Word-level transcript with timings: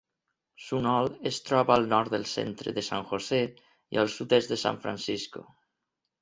Sunol 0.67 1.09
es 1.31 1.35
troba 1.49 1.75
al 1.75 1.85
nord 1.91 2.09
del 2.13 2.25
centre 2.31 2.73
de 2.77 2.85
San 2.87 3.05
Jose 3.11 3.43
i 3.97 4.01
al 4.05 4.11
sud-est 4.15 4.55
de 4.55 4.59
San 4.63 4.83
Francisco. 4.87 5.47